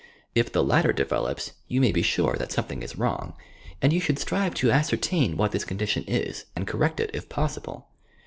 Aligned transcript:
If 0.33 0.51
the 0.51 0.63
latter 0.63 0.93
develops 0.93 1.51
you 1.67 1.79
may 1.79 1.91
be 1.91 2.01
sure 2.01 2.33
that 2.39 2.51
something 2.51 2.81
is 2.81 2.95
wrong, 2.97 3.33
and 3.83 3.93
you 3.93 3.99
should 3.99 4.17
strive 4.17 4.55
to 4.55 4.71
ascertain 4.71 5.37
what 5.37 5.51
this 5.51 5.63
condition 5.63 6.05
is, 6.07 6.45
and 6.55 6.65
correct 6.65 6.99
it 6.99 7.11
if 7.13 7.29
possible. 7.29 7.87